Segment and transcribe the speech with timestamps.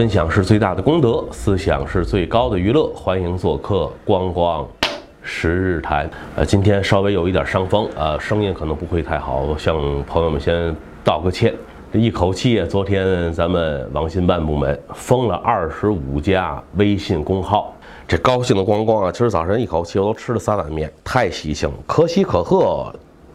[0.00, 2.90] 分享是最大的功德，思想是最高的娱乐。
[2.94, 4.66] 欢迎做客光光
[5.20, 6.08] 十日谈。
[6.36, 10.74] 呃，今天稍微有一点伤风，呃，声音可能不会太好，向朋友们先
[11.04, 11.54] 道个歉。
[11.92, 17.74] 这一口气，昨天咱们网信办部门封了二十五家微信公号，
[18.08, 19.12] 这高兴的光光啊！
[19.12, 22.90] 今儿早晨一口气我都吃了三碗面，太喜庆，可喜可贺。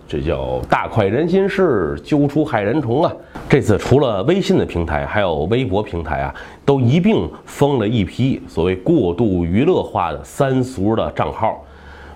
[0.07, 3.11] 这叫大快人心事，揪出害人虫啊！
[3.49, 11.63] 这次除了微信的平台，还有微博平台啊，都一并封了一批所谓过度娱乐化的三俗的账号，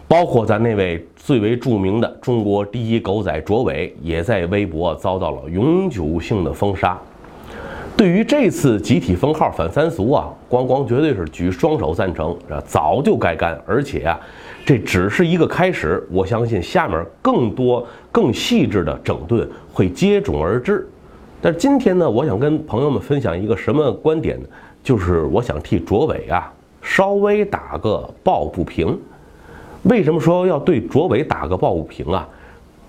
[0.08, 6.96] 包括咱那位最为著名的中国第一狗仔卓伟，也在微博遭到了永久性的封杀。
[8.00, 12.34] 对于这次集体封号反三俗啊，光光绝对是举双手赞成，
[12.66, 14.18] 早就该干，而且啊。
[14.66, 20.88] 这只是一个开始，我相信下面更多、更细致的整顿会接踵而至。
[21.42, 24.48] 但今天呢，我想跟朋友们分享一个什么观点呢？
[24.82, 26.50] 就是我想替卓伟啊
[26.82, 28.98] 稍微打个抱不平。
[29.84, 32.26] 为什么说要对卓伟打个抱不平啊？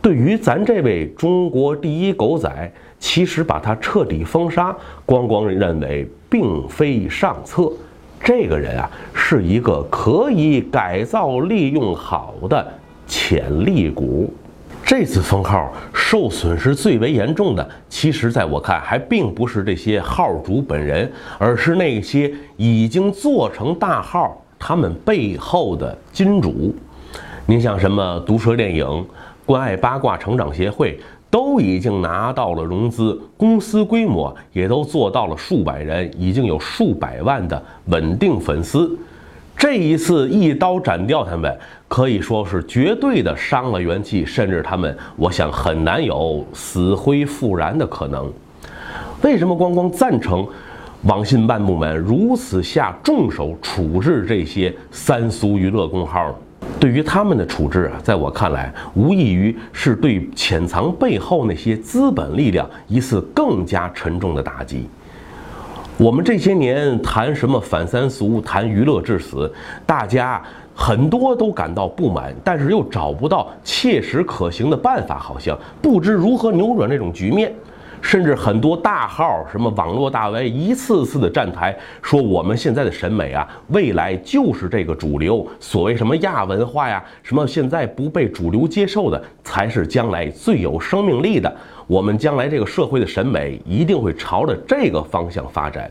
[0.02, 7.70] 对于咱这位中国第一狗仔，其实把他彻底封杀，光光认为并非上策。
[8.22, 12.66] 这个人啊，是一个可以改造利用好的
[13.06, 14.32] 潜力股。
[14.82, 26.74] 这次封号受损失最为严重的，其实在我看还并不是这些号主本人，而是那些已经做成大号他们背后的金主。
[27.46, 29.06] 您像什么毒舌电影、
[29.46, 30.98] 关爱八卦成长协会。
[31.32, 38.98] 都已经拿到了融资，公司规模也都做到了数百人，已经有数百万的稳定粉丝。
[39.56, 48.28] 这一次一刀斩掉他们，可以说是绝对的伤了元气，甚至他们，我想很难有死灰复燃的可能。
[49.22, 50.44] 为什么光光赞成
[51.02, 56.34] 网信办部门如此下重手处置这些三俗娱乐公号呢？
[56.80, 64.88] 对于他们的处置啊，在我看来，无异于是对潜藏背后那些资本力量一次更加沉重的打击。
[65.98, 69.52] 我们这些年谈什么反三俗，谈娱乐至死，
[69.84, 70.42] 大家
[70.74, 77.52] 很多都感到不满，但是又找不到切实可行的办法，好像不知如何扭转这种局面。
[78.00, 85.46] 甚至很多大号，什么网络大 V，一次次的站台说我们现在的审美啊，未来就是这个主流。
[85.58, 91.54] 所谓什么亚文化呀，什么现在不被主流接受的，才是将来最有生命力的。
[91.86, 95.90] 我们将来这个社会的审美一定会朝着这个方向发展。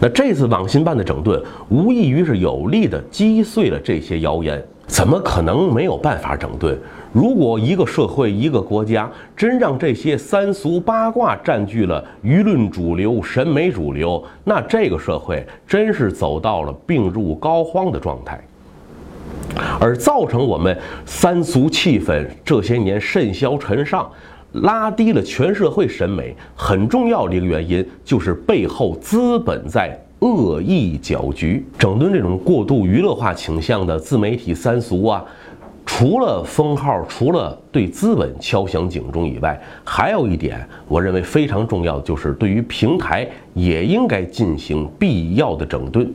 [0.00, 4.62] 那这次网信办的整顿，无异于是有力的击碎了这些谣言。
[4.86, 6.78] 怎么可能没有办法整顿？
[7.16, 18.38] 如果一个社会、一个国家真让这些三俗八卦占据了舆论主流、审美主流，那这个社会真是走到了病入膏肓的状态。
[19.80, 24.06] 而造成我们三俗气氛这些年甚嚣尘上，
[24.52, 29.98] 拉低了全社会审美，很重要的一个原因就是背后资本在。
[30.20, 35.22] 恶意搅局，整顿这种过度娱乐化倾向的自媒体三俗啊，
[35.86, 46.12] 除了封号，除了对资本敲响警钟以外，还有一点，我认为非常重要，就是对于平台也应该进行必要的整顿。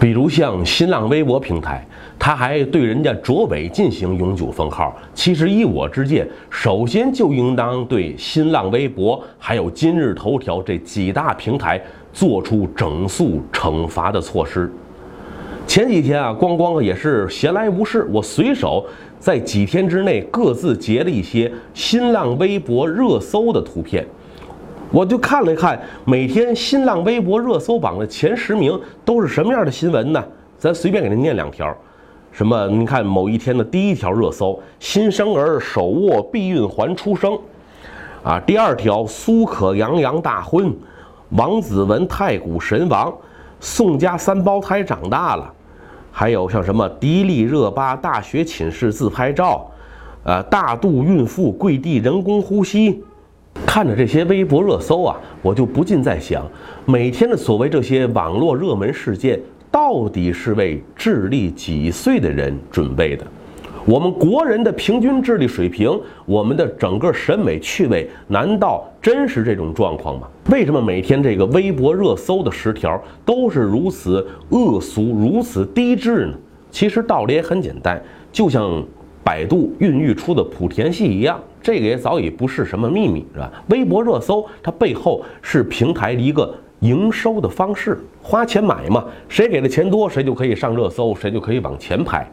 [0.00, 1.86] 比如像新浪微博平台，
[2.18, 4.96] 他还对人家卓伟进行永久封号。
[5.14, 11.80] 其实依我之见，首先就应当对新浪微博还有今日头条这几大平台
[12.12, 14.72] 做出整肃惩罚的措施。
[15.72, 18.84] 前几天啊，光光也是闲来无事，我随手
[19.18, 24.06] 在几天之内各自截了一些新浪微博热搜的图片。
[24.90, 30.22] 我就看了看，每天新浪微博热搜榜的前十名都是什么样的新闻呢？
[30.58, 31.74] 咱随便给您念两条，
[32.30, 32.66] 什么？
[32.66, 37.32] 您看某一天的第一条热搜：新生儿手握避孕环出生，
[38.22, 40.70] 啊，第二条苏可杨洋大婚，
[41.30, 43.10] 王子文太古神王，
[43.58, 45.50] 宋家三胞胎长大了，
[46.12, 49.68] 还有像什么迪丽热巴大学寝室自拍照，
[50.22, 53.02] 呃，大肚孕妇跪地人工呼吸。
[53.66, 56.46] 看着这些微博热搜啊，我就不禁在想，
[56.84, 63.26] 每天的所谓这些网络热门事件，到底是为智力几岁的人准备的？
[63.84, 70.28] 我们国人的平均智力水平，我们的整个审美趣味，难道真是这种状况吗？
[70.50, 76.34] 为什么每天这个微博热搜的十条都是如此恶俗、如此低智呢？
[76.70, 78.00] 其实道理也很简单，
[78.30, 78.84] 就像
[79.24, 81.40] 百度孕育出的莆田系一样。
[81.60, 83.50] 这个也早已不是什么秘密，是吧？
[83.68, 92.26] 微博热搜它背后是平台的一个营收的方式，花钱买嘛，谁给的钱多，谁就可以上热搜，谁就可以往前排。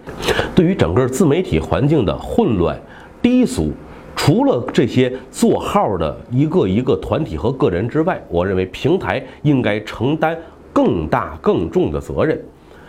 [0.55, 2.75] 对于整个自媒体环境的混乱、
[3.21, 3.71] 低俗，
[4.15, 10.35] 除了这些做号的一个一个团体和个人之外，我认为平台应该承担
[10.73, 12.43] 更大更重的责任。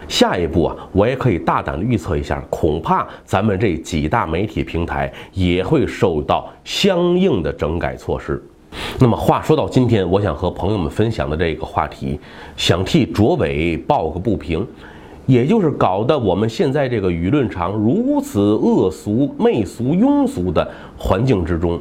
[0.09, 8.43] 下一步啊，我也可以大胆的预测一下，恐怕咱们这几大媒体平台也会受到相应的整改措施。
[8.99, 12.19] 那么话说到今天，我想和朋友们分享的这个话题，
[12.57, 14.67] 想替卓伟抱个不平，
[15.27, 21.81] 也就是搞得我们现在这个舆论场如此恶俗、媚俗、庸俗的环境之中，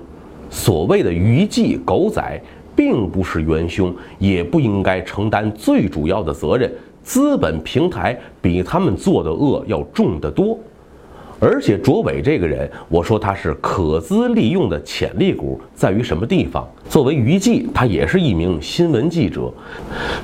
[0.49, 2.41] 所谓的娱记狗仔，
[2.75, 6.71] 并不是元凶，也不应该承担最主要的责任。
[7.03, 10.57] 资本平台比他们做的恶要重得多。
[11.39, 16.67] 而且卓伟这个人，我说他是可资利用的潜力股，在于什么地方？
[16.89, 19.51] 作为娱记，他也是一名新闻记者。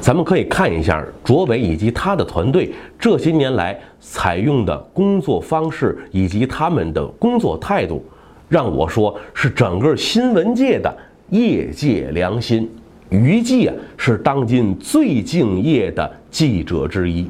[0.01, 8.03] 咱们可以看一下卓伟以及他的团队这些年来采用的工作方式以及他们的工作态度，
[8.49, 10.93] 让我说是整个新闻界的
[11.29, 12.69] 业界良心。
[13.09, 17.25] 娱记啊，是当今最敬业的记者之一。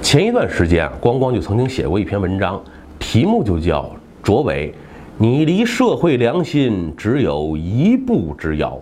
[0.00, 2.58] 前一段时间啊，光光就曾经写过一篇文章。
[2.98, 3.90] 题目就叫
[4.22, 4.74] 卓伟，
[5.16, 8.78] 你离社会良心只有一步之遥。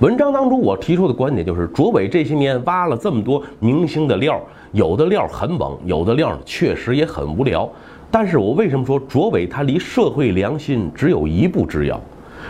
[0.00, 4.40] 文章当中我提出的观点就是，卓伟这些年挖了这么多明星的料，
[4.72, 7.68] 有的料很猛，有的料确实也很无聊。
[8.10, 12.00] 但是我为什么说卓伟他离社会良心只有一步之遥？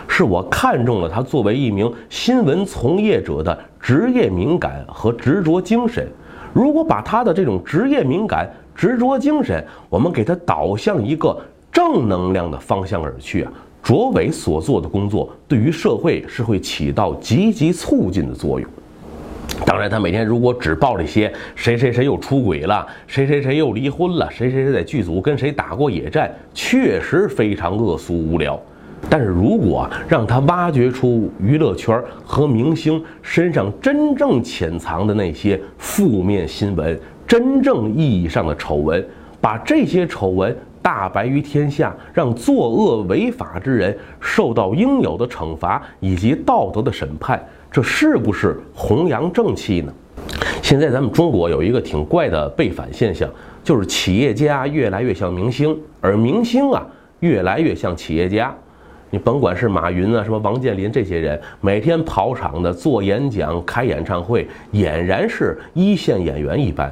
[0.07, 6.07] 是我看中了他作为一名新闻从业者的职业敏感和执着精神。
[6.53, 11.39] 如果把他的这种职业敏感，执着精神，我们给他导向一个
[11.71, 13.53] 正能量的方向而去啊！
[13.81, 18.67] 卓伟所做的工作对于社会是会起到积极促进的作用。
[19.65, 28.59] 当然，他每天如果只报这些谁谁谁又出轨了，谁谁谁又离婚了，谁谁谁在剧组跟谁打过野战，确实非常恶俗无聊。
[29.07, 39.05] 但是如果让他挖掘出娱乐圈和明星身上真正潜藏的那些负面新闻，真正意义上的丑闻，
[39.41, 49.91] 把这些丑闻大白于天下，让作恶违法之人受到应有的惩罚以及道德的审判，这是不是弘扬正气呢？
[50.61, 53.29] 现在咱们中国有一个挺怪的背反现象，
[53.63, 56.85] 就是企业家越来越像明星，而明星啊
[57.19, 58.55] 越来越像企业家。
[59.11, 66.91] 你甭管是马云啊，什么王健林这些人，每天跑场的做演讲、开演唱会，俨然是一线演员一般。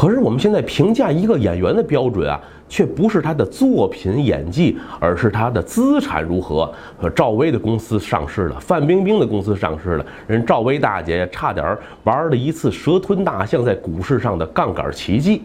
[0.00, 6.72] 可是我们现在评价一个演员的标准啊，却不是他的作品演技，而是他的资产如何。
[7.02, 15.42] 呃，赵薇的公司上市了，范冰冰的公司上市了，人赵薇大姐差点玩了一次蛇吞大象在股市上的杠杆奇迹。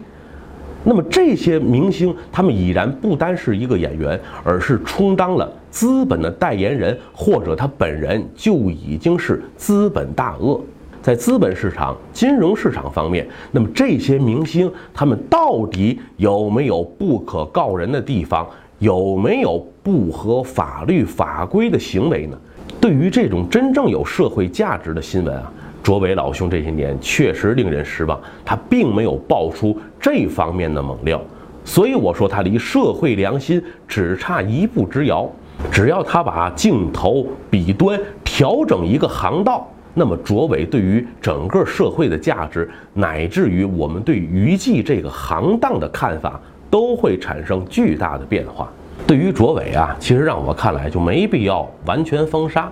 [0.85, 10.57] 那么这些明星，他们已然不单是一个演员，而是充当了资本的代言人，或者他本人就已经是资本大鳄。
[11.05, 18.47] 在资本市场、金融市场方面，那么这些明星他们到底有没有不可告人的地方？
[18.79, 22.35] 有没有不合法律法规的行为呢？
[22.81, 25.53] 对于这种真正有社会价值的新闻啊，
[25.83, 31.21] 卓伟老兄这些年确实令人失望，他并没有爆出这方面的猛料，
[31.63, 35.29] 所以我说他离社会良心只差一步之遥。
[35.71, 39.71] 只要他把镜头笔端调整一个航道。
[39.97, 46.37] 那么，卓伟对于整个社会的价值，乃至于我们对娱记这个行当的看法，
[46.69, 48.69] 都会产生巨大的变化。
[49.07, 52.69] 对于卓伟啊，其实让我看来就没必要完全封杀，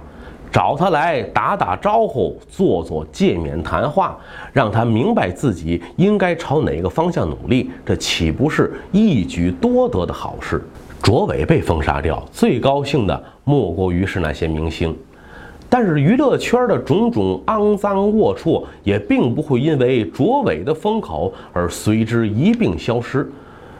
[0.51, 4.17] 找他来打打招呼，做做界面谈话，
[4.51, 10.61] 让他明白自己应该朝哪个方向努力，这岂不是一举多得的好事？
[11.01, 14.93] 卓伟被封杀掉，最高兴的莫过于是那些明星。
[15.75, 23.27] 但是娱乐圈的种种肮脏龌龊也并不会因为卓伟的风口而随之一并消失。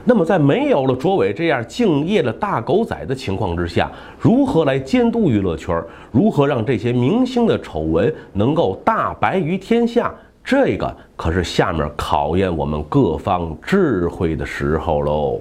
[0.04, 5.80] 那么，在没有了卓伟这样敬业的大狗仔的情况之下，如何来监督娱乐圈？
[6.12, 10.12] 如何让这些明星的丑闻能够大白于天下？
[10.44, 15.40] 这个可是下面考验我们各方智慧的时候喽。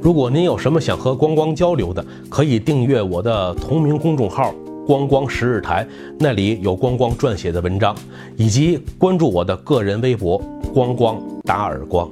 [0.00, 4.54] 如果您有什么想和光光交流的，可以订阅我的同名公众号
[4.86, 5.86] “光光十日台”，
[6.20, 7.96] 那里有光光撰写的文章，
[8.36, 10.40] 以及关注我的个人微博
[10.72, 12.08] “光光打耳光”。